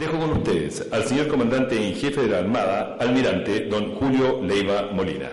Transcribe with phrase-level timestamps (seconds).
[0.00, 4.88] Dejo con ustedes al señor comandante en jefe de la Armada, almirante don Julio Leiva
[4.92, 5.28] Molina.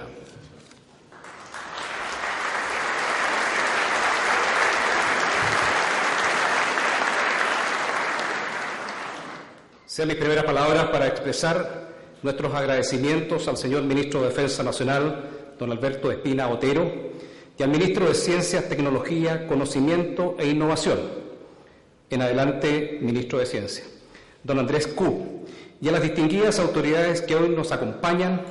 [9.85, 11.88] Sean mis primeras palabras para expresar
[12.22, 16.91] nuestros agradecimientos al señor Ministro de Defensa Nacional, don Alberto Espina Otero,
[17.58, 20.99] y al Ministro de Ciencias, Tecnología, Conocimiento e Innovación,
[22.09, 23.86] en adelante Ministro de Ciencia,
[24.44, 25.46] don Andrés Q,
[25.82, 28.42] y a las distinguidas autoridades que hoy nos acompañan,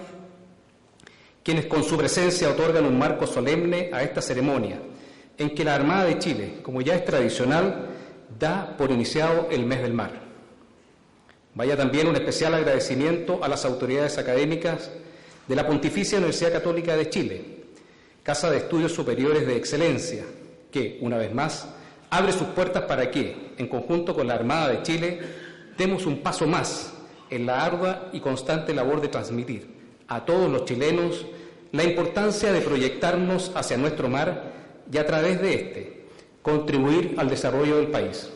[1.42, 4.80] quienes con su presencia otorgan un marco solemne a esta ceremonia,
[5.38, 7.88] en que la Armada de Chile, como ya es tradicional,
[8.38, 10.10] da por iniciado el mes del mar.
[11.54, 14.90] Vaya también un especial agradecimiento a las autoridades académicas
[15.46, 17.44] de la Pontificia Universidad Católica de Chile,
[18.22, 20.24] Casa de Estudios Superiores de Excelencia,
[20.70, 21.68] que, una vez más,
[22.10, 25.20] abre sus puertas para que, en conjunto con la Armada de Chile,
[25.76, 26.92] demos un paso más
[27.30, 29.76] en la ardua y constante labor de transmitir
[30.08, 31.26] a todos los chilenos
[31.72, 34.52] la importancia de proyectarnos hacia nuestro mar
[34.90, 36.04] y a través de éste
[36.42, 38.30] contribuir al desarrollo del país.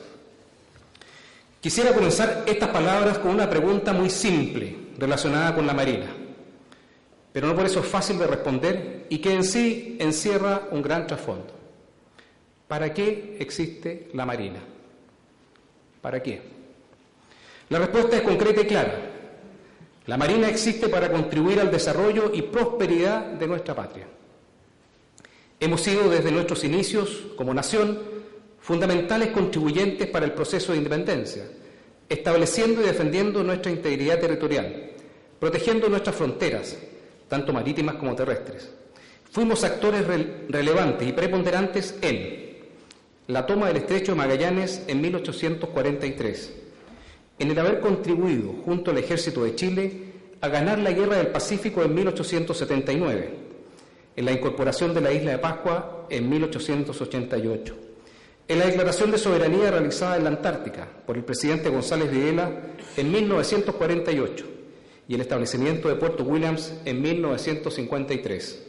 [1.60, 6.06] Quisiera comenzar estas palabras con una pregunta muy simple relacionada con la Marina,
[7.32, 11.06] pero no por eso es fácil de responder y que en sí encierra un gran
[11.06, 11.54] trasfondo.
[12.66, 14.60] ¿Para qué existe la Marina?
[16.00, 16.59] ¿Para qué?
[17.70, 19.00] La respuesta es concreta y clara.
[20.06, 24.06] La Marina existe para contribuir al desarrollo y prosperidad de nuestra patria.
[25.60, 28.00] Hemos sido desde nuestros inicios como nación
[28.60, 31.44] fundamentales contribuyentes para el proceso de independencia,
[32.08, 34.90] estableciendo y defendiendo nuestra integridad territorial,
[35.38, 36.76] protegiendo nuestras fronteras,
[37.28, 38.68] tanto marítimas como terrestres.
[39.30, 40.04] Fuimos actores
[40.48, 42.58] relevantes y preponderantes en
[43.28, 46.52] la toma del estrecho de Magallanes en 1843,
[47.40, 49.92] en el haber contribuido junto al ejército de Chile
[50.40, 53.34] a ganar la guerra del Pacífico en 1879,
[54.14, 57.90] en la incorporación de la isla de Pascua en 1888
[58.50, 62.50] en la declaración de soberanía realizada en la Antártica por el presidente González Videla
[62.96, 64.44] en 1948
[65.06, 68.62] y el establecimiento de Puerto Williams en 1953.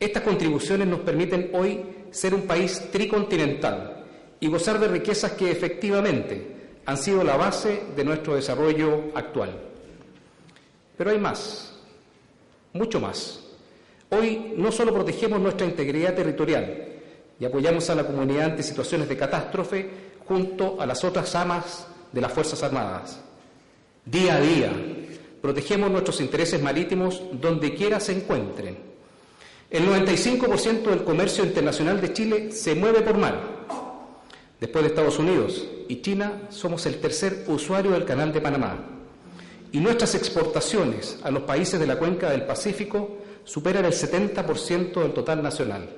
[0.00, 4.04] Estas contribuciones nos permiten hoy ser un país tricontinental
[4.40, 6.57] y gozar de riquezas que efectivamente
[6.88, 9.50] han sido la base de nuestro desarrollo actual.
[10.96, 11.74] Pero hay más,
[12.72, 13.40] mucho más.
[14.08, 16.88] Hoy no solo protegemos nuestra integridad territorial,
[17.38, 19.90] y apoyamos a la comunidad ante situaciones de catástrofe
[20.26, 23.20] junto a las otras amas de las Fuerzas Armadas.
[24.06, 24.72] Día a día,
[25.42, 28.78] protegemos nuestros intereses marítimos donde quiera se encuentren.
[29.70, 33.87] El 95% del comercio internacional de Chile se mueve por mar.
[34.60, 38.84] Después de Estados Unidos y China, somos el tercer usuario del Canal de Panamá.
[39.70, 45.12] Y nuestras exportaciones a los países de la cuenca del Pacífico superan el 70% del
[45.12, 45.88] total nacional.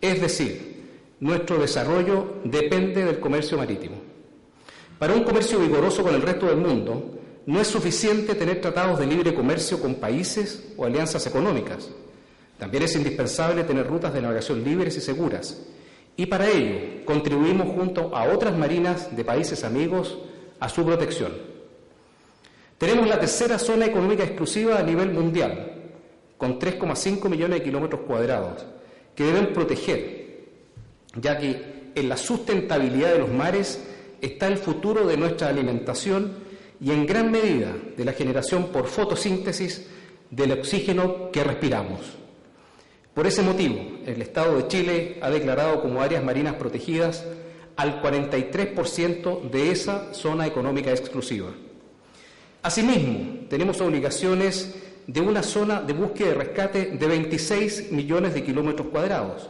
[0.00, 0.78] Es decir,
[1.20, 3.96] nuestro desarrollo depende del comercio marítimo.
[4.98, 9.06] Para un comercio vigoroso con el resto del mundo, no es suficiente tener tratados de
[9.06, 11.88] libre comercio con países o alianzas económicas.
[12.58, 15.56] También es indispensable tener rutas de navegación libres y seguras.
[16.18, 20.18] Y para ello contribuimos junto a otras marinas de países amigos
[20.58, 21.32] a su protección.
[22.76, 25.72] Tenemos la tercera zona económica exclusiva a nivel mundial,
[26.36, 28.66] con 3,5 millones de kilómetros cuadrados
[29.14, 30.40] que deben proteger,
[31.14, 33.84] ya que en la sustentabilidad de los mares
[34.20, 36.34] está el futuro de nuestra alimentación
[36.80, 39.86] y en gran medida de la generación por fotosíntesis
[40.30, 42.18] del oxígeno que respiramos.
[43.18, 47.24] Por ese motivo, el Estado de Chile ha declarado como áreas marinas protegidas
[47.74, 51.48] al 43% de esa zona económica exclusiva.
[52.62, 54.72] Asimismo, tenemos obligaciones
[55.08, 59.48] de una zona de búsqueda y rescate de 26 millones de kilómetros cuadrados,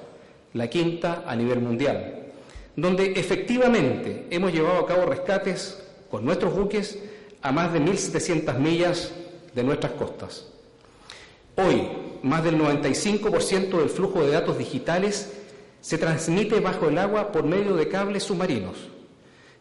[0.54, 2.28] la quinta a nivel mundial,
[2.74, 5.78] donde efectivamente hemos llevado a cabo rescates
[6.10, 6.98] con nuestros buques
[7.42, 9.12] a más de 1.700 millas
[9.54, 10.46] de nuestras costas.
[11.54, 15.32] Hoy, más del 95% del flujo de datos digitales
[15.80, 18.76] se transmite bajo el agua por medio de cables submarinos.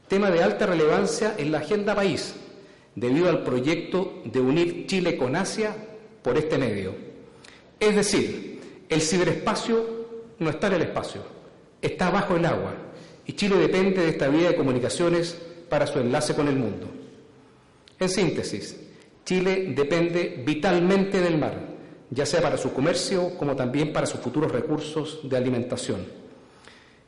[0.07, 2.33] tema de alta relevancia en la agenda país,
[2.95, 5.75] debido al proyecto de unir Chile con Asia
[6.21, 6.95] por este medio.
[7.79, 9.85] Es decir, el ciberespacio
[10.39, 11.21] no está en el espacio,
[11.81, 12.73] está bajo el agua,
[13.25, 15.37] y Chile depende de esta vía de comunicaciones
[15.69, 16.87] para su enlace con el mundo.
[17.99, 18.77] En síntesis,
[19.25, 21.76] Chile depende vitalmente del mar,
[22.09, 26.05] ya sea para su comercio como también para sus futuros recursos de alimentación.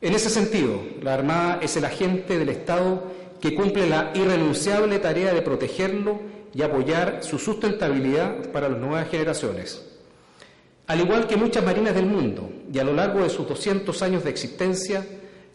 [0.00, 3.02] En ese sentido, la Armada es el agente del Estado
[3.40, 6.20] que cumple la irrenunciable tarea de protegerlo
[6.54, 9.86] y apoyar su sustentabilidad para las nuevas generaciones.
[10.86, 14.24] Al igual que muchas marinas del mundo, y a lo largo de sus 200 años
[14.24, 15.06] de existencia,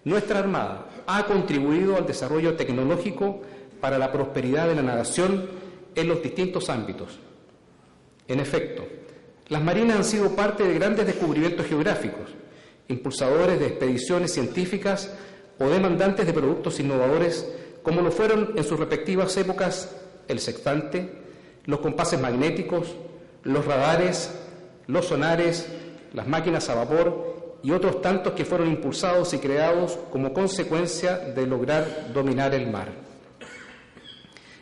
[0.04, 3.42] nuestra Armada ha contribuido al desarrollo tecnológico
[3.82, 5.50] para la prosperidad de la nación
[5.94, 7.20] en los distintos ámbitos.
[8.28, 8.86] En efecto,
[9.48, 12.32] las marinas han sido parte de grandes descubrimientos geográficos,
[12.88, 15.12] impulsadores de expediciones científicas
[15.60, 17.48] o demandantes de productos innovadores,
[17.84, 19.96] como lo fueron en sus respectivas épocas
[20.28, 21.12] el sextante,
[21.66, 22.96] los compases magnéticos,
[23.44, 24.32] los radares,
[24.88, 25.68] los sonares,
[26.14, 31.46] las máquinas a vapor y otros tantos que fueron impulsados y creados como consecuencia de
[31.46, 32.90] lograr dominar el mar.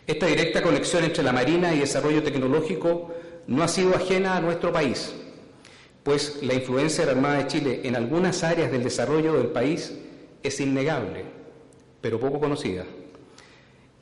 [0.06, 3.13] Esta directa conexión entre la Marina y desarrollo tecnológico
[3.48, 5.14] no ha sido ajena a nuestro país,
[6.04, 9.94] pues la influencia de la Armada de Chile en algunas áreas del desarrollo del país
[10.42, 11.24] es innegable,
[12.02, 12.86] pero poco conocida.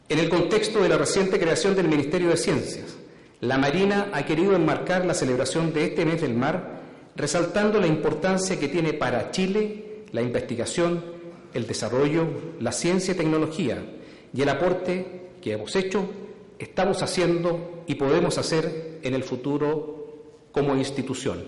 [0.09, 2.97] En el contexto de la reciente creación del Ministerio de Ciencias,
[3.39, 6.81] la Marina ha querido enmarcar la celebración de este mes del mar,
[7.15, 11.03] resaltando la importancia que tiene para Chile la investigación,
[11.53, 12.27] el desarrollo,
[12.59, 13.83] la ciencia y tecnología
[14.33, 16.09] y el aporte que hemos hecho,
[16.59, 20.01] estamos haciendo y podemos hacer en el futuro
[20.51, 21.43] como institución.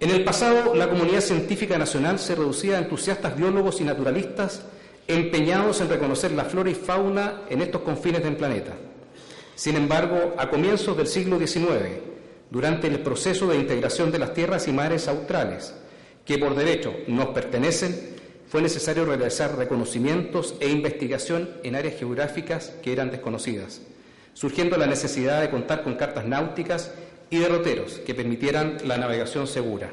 [0.00, 4.64] En el pasado, la comunidad científica nacional se reducía a entusiastas biólogos y naturalistas
[5.06, 8.72] empeñados en reconocer la flora y fauna en estos confines del planeta.
[9.54, 12.00] Sin embargo, a comienzos del siglo XIX,
[12.50, 15.74] durante el proceso de integración de las tierras y mares australes,
[16.24, 18.16] que por derecho nos pertenecen,
[18.48, 23.80] fue necesario realizar reconocimientos e investigación en áreas geográficas que eran desconocidas,
[24.34, 26.92] surgiendo la necesidad de contar con cartas náuticas
[27.30, 29.90] y derroteros que permitieran la navegación segura.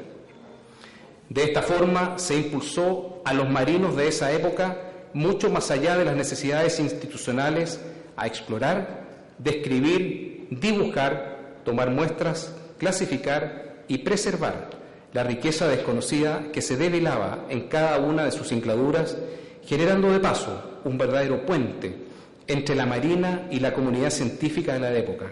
[1.28, 4.76] De esta forma se impulsó a los marinos de esa época
[5.12, 7.80] mucho más allá de las necesidades institucionales
[8.16, 9.06] a explorar,
[9.38, 14.70] describir, dibujar, tomar muestras, clasificar y preservar
[15.12, 19.16] la riqueza desconocida que se develaba en cada una de sus incladuras,
[19.64, 22.09] generando de paso un verdadero puente
[22.50, 25.26] entre la Marina y la comunidad científica de la época,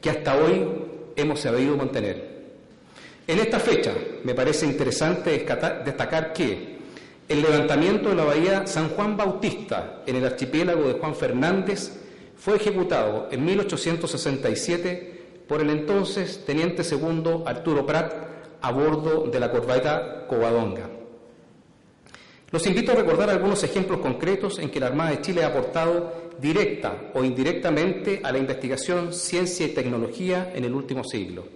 [0.00, 0.68] que hasta hoy
[1.16, 2.32] hemos sabido mantener.
[3.26, 5.46] En esta fecha me parece interesante
[5.84, 6.76] destacar que
[7.26, 11.92] el levantamiento de la bahía San Juan Bautista en el archipiélago de Juan Fernández
[12.36, 18.12] fue ejecutado en 1867 por el entonces teniente segundo Arturo Prat
[18.60, 20.90] a bordo de la corbeta Covadonga.
[22.50, 26.12] Los invito a recordar algunos ejemplos concretos en que la Armada de Chile ha aportado
[26.42, 31.46] directa o indirectamente a la investigación, ciencia y tecnología en el último siglo.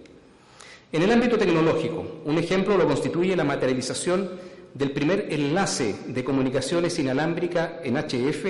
[0.93, 4.31] En el ámbito tecnológico, un ejemplo lo constituye la materialización
[4.73, 8.45] del primer enlace de comunicaciones inalámbrica en HF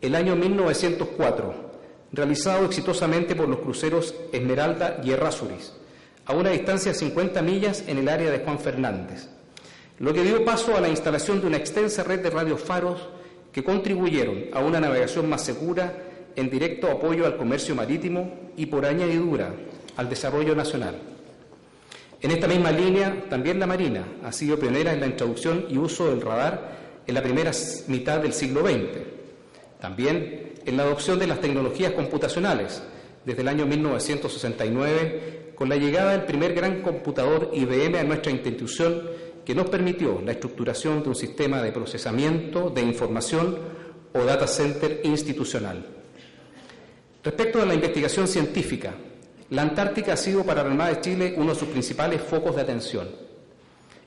[0.00, 1.54] el año 1904,
[2.12, 5.72] realizado exitosamente por los cruceros Esmeralda y Errázuriz
[6.26, 9.28] a una distancia de 50 millas en el área de Juan Fernández,
[9.98, 13.08] lo que dio paso a la instalación de una extensa red de radiofaros
[13.54, 15.96] que contribuyeron a una navegación más segura
[16.34, 19.54] en directo apoyo al comercio marítimo y por añadidura
[19.96, 20.96] al desarrollo nacional.
[22.20, 26.10] En esta misma línea, también la Marina ha sido pionera en la introducción y uso
[26.10, 27.52] del radar en la primera
[27.86, 28.98] mitad del siglo XX.
[29.80, 32.82] También en la adopción de las tecnologías computacionales
[33.24, 39.02] desde el año 1969 con la llegada del primer gran computador IBM a nuestra institución
[39.44, 43.58] que nos permitió la estructuración de un sistema de procesamiento de información
[44.12, 45.84] o data center institucional.
[47.22, 48.94] Respecto a la investigación científica,
[49.50, 52.62] la Antártica ha sido para la Armada de Chile uno de sus principales focos de
[52.62, 53.08] atención.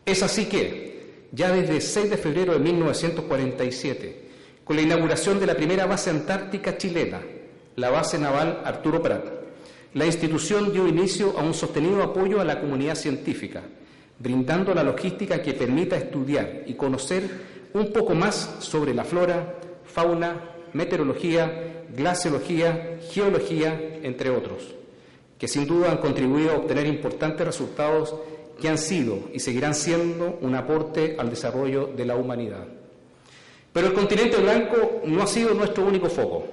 [0.06, 4.28] Es así que, ya desde el 6 de febrero de 1947,
[4.64, 7.22] con la inauguración de la primera base antártica chilena,
[7.76, 9.26] la base naval Arturo Prat,
[9.94, 13.64] la institución dio inicio a un sostenido apoyo a la comunidad científica,
[14.20, 17.24] brindando la logística que permita estudiar y conocer
[17.74, 19.56] un poco más sobre la flora,
[19.86, 20.42] fauna,
[20.74, 24.76] meteorología, glaciología, geología, entre otros,
[25.38, 28.16] que sin duda han contribuido a obtener importantes resultados
[28.60, 32.66] que han sido y seguirán siendo un aporte al desarrollo de la humanidad.
[33.72, 36.46] Pero el continente blanco no ha sido nuestro único foco.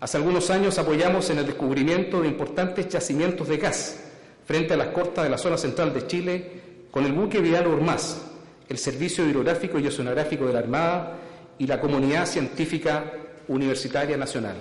[0.00, 4.04] Hace algunos años apoyamos en el descubrimiento de importantes yacimientos de gas
[4.46, 8.22] frente a las costas de la zona central de Chile con el buque Vidal Urmaz,
[8.68, 11.18] el Servicio Hidrográfico y Oceanográfico de la Armada
[11.58, 13.12] y la Comunidad Científica
[13.48, 14.56] Universitaria Nacional.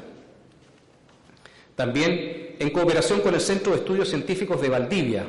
[1.76, 5.26] También, en cooperación con el Centro de Estudios Científicos de Valdivia,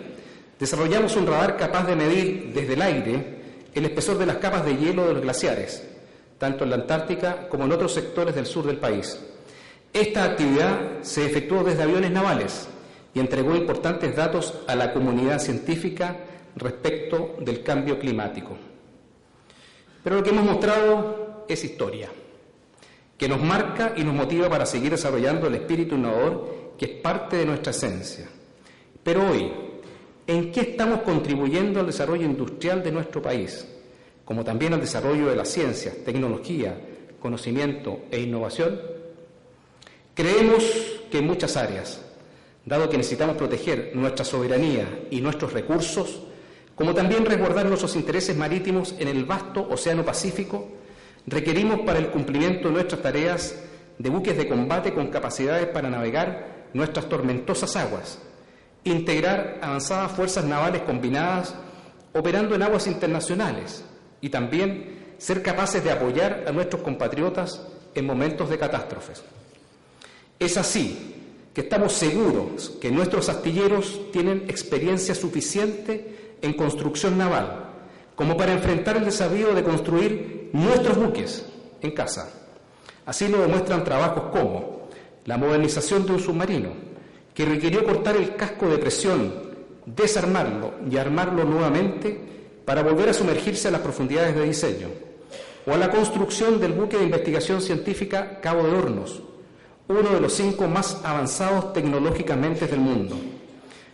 [0.59, 3.39] desarrollamos un radar capaz de medir desde el aire
[3.75, 5.87] el espesor de las capas de hielo de los glaciares,
[6.39, 9.19] tanto en la Antártica como en otros sectores del sur del país.
[9.93, 12.69] Esta actividad se efectuó desde aviones navales
[13.15, 16.17] y entregó importantes datos a la comunidad científica
[16.59, 18.57] respecto del cambio climático.
[20.03, 22.09] Pero lo que hemos mostrado es historia,
[23.17, 27.37] que nos marca y nos motiva para seguir desarrollando el espíritu innovador que es parte
[27.37, 28.29] de nuestra esencia.
[29.03, 29.51] Pero hoy,
[30.27, 33.67] ¿en qué estamos contribuyendo al desarrollo industrial de nuestro país?
[34.25, 36.79] Como también al desarrollo de las ciencias, tecnología,
[37.21, 38.79] conocimiento e innovación
[40.19, 40.65] Creemos
[41.13, 42.01] que en muchas áreas,
[42.65, 46.23] dado que necesitamos proteger nuestra soberanía y nuestros recursos,
[46.79, 50.69] como también resguardar nuestros intereses marítimos en el vasto Océano Pacífico,
[51.27, 53.57] requerimos para el cumplimiento de nuestras tareas
[53.99, 58.21] de buques de combate con capacidades para navegar nuestras tormentosas aguas,
[58.85, 61.53] integrar avanzadas fuerzas navales combinadas
[62.13, 63.85] operando en aguas internacionales
[64.21, 67.61] y también ser capaces de apoyar a nuestros compatriotas
[67.97, 69.25] en momentos de catástrofes.
[70.39, 71.17] Es así
[71.53, 77.69] que estamos seguros que nuestros astilleros tienen experiencia suficiente en construcción naval
[78.19, 81.47] como para enfrentar el desafío de construir nuestros buques
[81.81, 82.29] en casa.
[83.07, 84.89] Así lo demuestran trabajos como
[85.25, 86.71] la modernización de un submarino,
[87.33, 89.33] que requirió cortar el casco de presión,
[89.87, 92.21] desarmarlo y armarlo nuevamente
[92.65, 94.89] para volver a sumergirse a las profundidades de diseño,
[95.65, 99.23] o a la construcción del buque de investigación científica Cabo de Hornos,
[99.87, 103.17] uno de los cinco más avanzados tecnológicamente del mundo,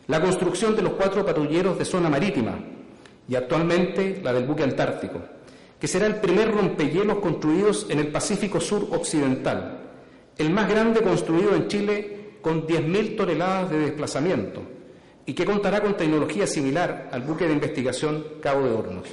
[0.06, 2.58] la construcción de los cuatro patrulleros de zona marítima
[3.28, 5.20] y actualmente la del buque antártico,
[5.80, 9.80] que será el primer rompehielos construidos en el Pacífico Sur Occidental,
[10.36, 14.62] el más grande construido en Chile con 10.000 toneladas de desplazamiento
[15.26, 19.08] y que contará con tecnología similar al buque de investigación Cabo de Hornos.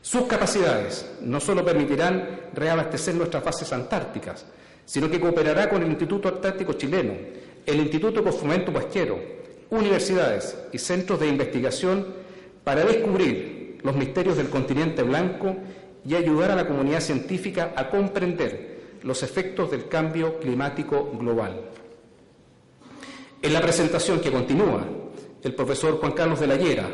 [0.00, 4.46] Sus capacidades no solo permitirán reabastecer nuestras bases antárticas,
[4.84, 7.14] sino que cooperará con el Instituto Antártico Chileno,
[7.66, 9.18] el Instituto por Fomento Pesquero,
[9.70, 12.06] universidades y centros de investigación
[12.64, 15.56] para descubrir los misterios del continente blanco
[16.04, 21.60] y ayudar a la comunidad científica a comprender los efectos del cambio climático global.
[23.42, 24.84] En la presentación que continúa,
[25.42, 26.88] el profesor Juan Carlos de la Llera,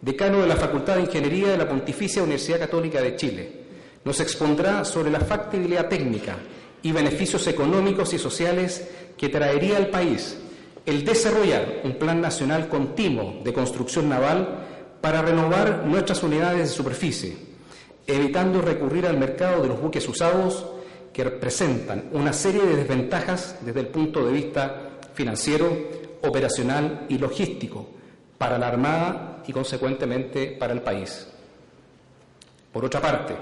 [0.00, 3.52] decano de la Facultad de Ingeniería de la Pontificia Universidad Católica de Chile,
[4.04, 6.36] nos expondrá sobre la factibilidad técnica
[6.82, 10.38] y beneficios económicos y sociales que traería al país
[10.88, 14.64] el desarrollar un plan nacional continuo de construcción naval
[15.02, 17.36] para renovar nuestras unidades de superficie,
[18.06, 20.64] evitando recurrir al mercado de los buques usados
[21.12, 25.68] que representan una serie de desventajas desde el punto de vista financiero,
[26.22, 27.86] operacional y logístico
[28.38, 31.28] para la Armada y, consecuentemente, para el país.
[32.72, 33.36] Por otra parte,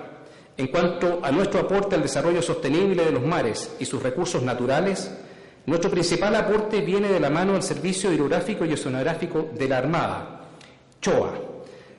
[0.56, 5.12] en cuanto a nuestro aporte al desarrollo sostenible de los mares y sus recursos naturales,
[5.66, 10.40] nuestro principal aporte viene de la mano del Servicio Hidrográfico y Oceanográfico de la Armada,
[11.00, 11.32] CHOA,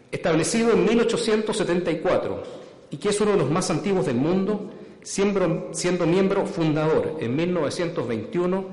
[0.09, 2.43] establecido en 1874
[2.91, 4.71] y que es uno de los más antiguos del mundo,
[5.01, 8.65] siendo, miembro fundador en 1921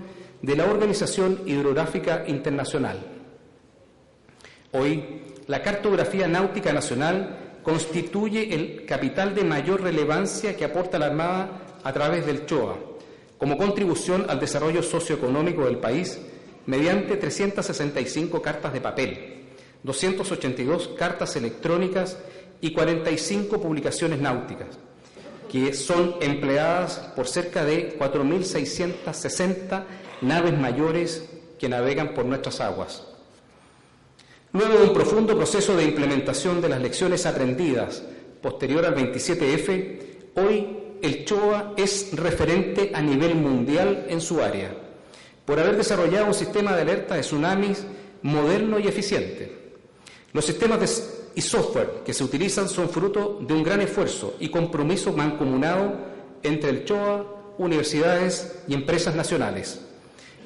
[0.42, 2.98] de la Organización Hidrográfica Internacional.
[4.72, 11.50] Hoy, la cartografía náutica nacional constituye el capital de mayor relevancia que aporta la Armada
[11.82, 12.76] a través del CHOA,
[13.44, 16.18] como contribución al desarrollo socioeconómico del país
[16.64, 19.44] mediante 365 cartas de papel,
[19.82, 22.16] 282 cartas electrónicas
[22.62, 24.68] y 45 publicaciones náuticas,
[25.52, 29.84] que son empleadas por cerca de 4.660
[30.22, 33.06] naves mayores que navegan por nuestras aguas.
[34.54, 38.02] Luego de un profundo proceso de implementación de las lecciones aprendidas
[38.40, 39.98] posterior al 27F,
[40.36, 44.74] hoy el CHOA es referente a nivel mundial en su área,
[45.44, 47.84] por haber desarrollado un sistema de alerta de tsunamis
[48.22, 49.74] moderno y eficiente.
[50.32, 55.12] Los sistemas y software que se utilizan son fruto de un gran esfuerzo y compromiso
[55.12, 55.94] mancomunado
[56.42, 57.26] entre el CHOA,
[57.58, 59.80] universidades y empresas nacionales,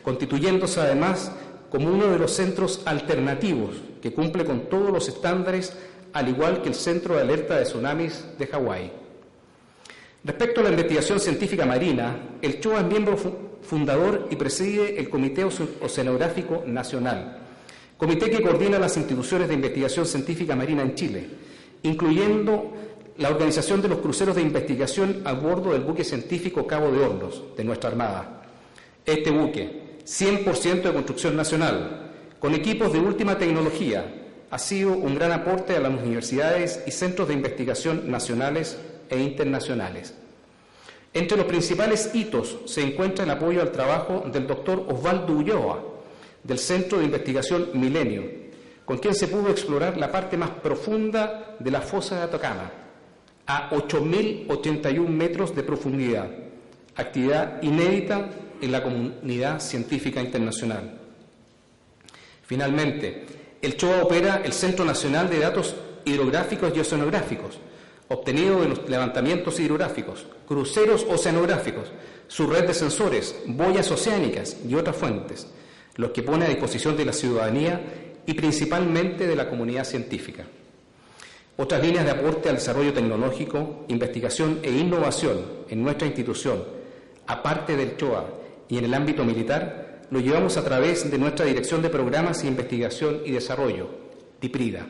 [0.03, 1.33] constituyéndose además
[1.71, 5.73] como uno de los centros alternativos que cumple con todos los estándares,
[6.13, 8.93] al igual que el Centro de Alerta de Tsunamis de Hawái.
[10.25, 13.17] Respecto a la investigación científica marina, el CHOA es miembro
[13.63, 17.39] fundador y preside el Comité Oceanográfico Nacional,
[17.97, 21.29] comité que coordina las instituciones de investigación científica marina en Chile,
[21.83, 22.73] incluyendo
[23.19, 27.43] la organización de los cruceros de investigación a bordo del buque científico Cabo de Hornos
[27.57, 28.43] de nuestra Armada.
[29.05, 34.15] Este buque, 100% de construcción nacional, con equipos de última tecnología,
[34.51, 40.15] ha sido un gran aporte a las universidades y centros de investigación nacionales e internacionales.
[41.15, 45.83] Entre los principales hitos se encuentra el apoyo al trabajo del doctor Osvaldo Ulloa,
[46.45, 48.25] del Centro de Investigación Milenio,
[48.85, 52.71] con quien se pudo explorar la parte más profunda de la fosa de Atacama,
[53.47, 56.29] a 8.081 metros de profundidad,
[56.97, 58.29] actividad inédita
[58.61, 60.99] en la comunidad científica internacional.
[62.45, 63.27] Finalmente,
[63.61, 65.75] el CHOA opera el Centro Nacional de Datos
[66.05, 67.59] Hidrográficos y Oceanográficos,
[68.09, 71.89] obtenido de los levantamientos hidrográficos, cruceros oceanográficos,
[72.27, 75.47] su red de sensores, boyas oceánicas y otras fuentes,
[75.97, 77.81] los que pone a disposición de la ciudadanía
[78.27, 80.45] y principalmente de la comunidad científica.
[81.57, 86.65] Otras líneas de aporte al desarrollo tecnológico, investigación e innovación en nuestra institución,
[87.27, 88.27] aparte del CHOA
[88.69, 92.49] y en el ámbito militar, lo llevamos a través de nuestra Dirección de Programas de
[92.49, 93.89] Investigación y Desarrollo,
[94.41, 94.87] DIPRIDA.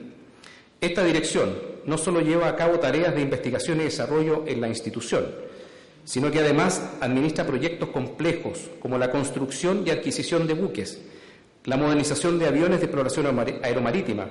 [0.80, 1.54] Esta dirección
[1.88, 5.25] no solo lleva a cabo tareas de investigación y desarrollo en la institución,
[6.04, 11.00] sino que además administra proyectos complejos como la construcción y adquisición de buques,
[11.64, 13.26] la modernización de aviones de exploración
[13.62, 14.28] aeromarítima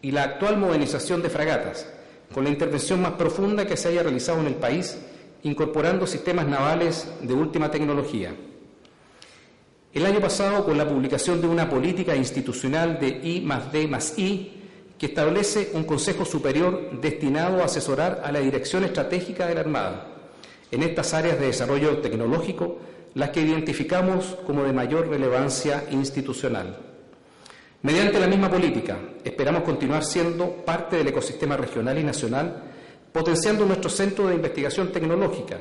[0.00, 1.88] y la actual modernización de fragatas,
[2.32, 4.96] con la intervención más profunda que se haya realizado en el país,
[5.42, 8.32] incorporando sistemas navales de última tecnología.
[9.92, 14.16] El año pasado, con la publicación de una política institucional de I más D más
[14.18, 14.61] I,
[15.02, 20.06] que establece un Consejo Superior destinado a asesorar a la Dirección Estratégica de la Armada
[20.70, 22.78] en estas áreas de desarrollo tecnológico,
[23.14, 26.78] las que identificamos como de mayor relevancia institucional.
[27.82, 32.62] Mediante la misma política, esperamos continuar siendo parte del ecosistema regional y nacional,
[33.10, 35.58] potenciando nuestro centro de investigación tecnológica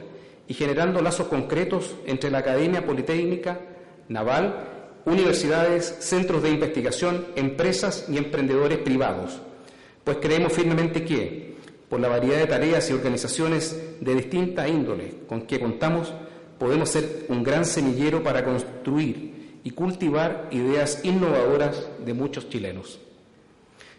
[0.48, 3.60] y generando lazos concretos entre la Academia Politécnica,
[4.08, 9.40] Naval universidades, centros de investigación, empresas y emprendedores privados,
[10.04, 11.56] pues creemos firmemente que,
[11.90, 16.14] por la variedad de tareas y organizaciones de distinta índole con que contamos,
[16.58, 23.00] podemos ser un gran semillero para construir y cultivar ideas innovadoras de muchos chilenos.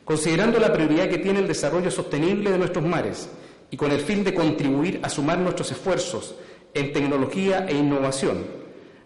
[0.04, 3.28] Considerando la prioridad que tiene el desarrollo sostenible de nuestros mares
[3.70, 6.34] y con el fin de contribuir a sumar nuestros esfuerzos
[6.74, 8.62] en tecnología e innovación,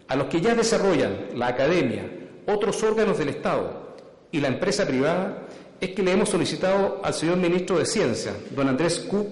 [0.07, 2.09] a los que ya desarrollan la academia,
[2.45, 3.95] otros órganos del Estado
[4.31, 5.43] y la empresa privada,
[5.79, 9.27] es que le hemos solicitado al señor ministro de Ciencia, don Andrés Kup,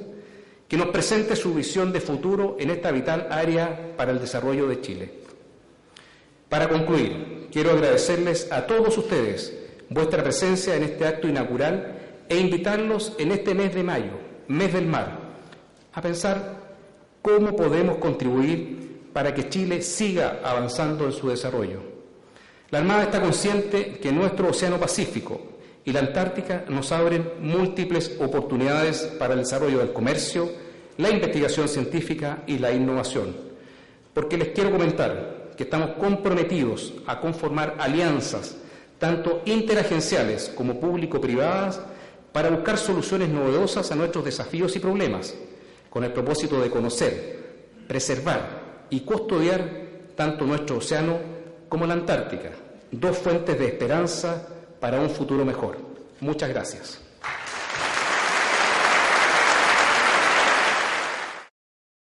[0.68, 4.82] que nos presente su visión de futuro en esta vital área para el desarrollo de
[4.82, 5.12] Chile.
[6.50, 9.54] Para concluir, quiero agradecerles a todos ustedes
[9.90, 14.12] vuestra presencia en este acto inaugural e invitarlos en este mes de mayo,
[14.48, 15.20] mes del mar,
[15.94, 16.60] a pensar
[17.22, 18.85] cómo podemos contribuir
[19.16, 21.80] para que Chile siga avanzando en su desarrollo.
[22.70, 25.40] La Armada está consciente que nuestro Océano Pacífico
[25.86, 30.52] y la Antártica nos abren múltiples oportunidades para el desarrollo del comercio,
[30.98, 33.34] la investigación científica y la innovación.
[34.14, 38.58] Porque les quiero comentar que estamos comprometidos a conformar alianzas,
[39.00, 41.80] tanto interagenciales como público-privadas,
[42.34, 45.34] para buscar soluciones novedosas a nuestros desafíos y problemas,
[45.90, 47.46] con el propósito de conocer,
[47.88, 51.20] preservar y custodiar tanto nuestro océano
[51.70, 52.52] como la Antártica,
[52.92, 54.48] dos fuentes de esperanza
[54.80, 55.78] para un futuro mejor.
[56.22, 57.00] Muchas gracias.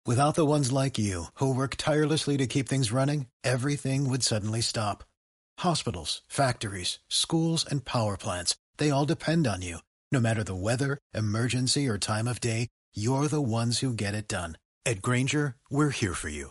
[0.06, 4.60] Without the ones like you, who work tirelessly to keep things running, everything would suddenly
[4.60, 5.02] stop.
[5.60, 9.78] Hospitals, factories, schools, and power plants, they all depend on you.
[10.12, 14.28] No matter the weather, emergency, or time of day, you're the ones who get it
[14.28, 14.58] done.
[14.84, 16.50] At Granger, we're here for you